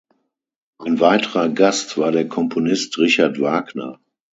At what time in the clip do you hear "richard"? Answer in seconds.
2.97-3.39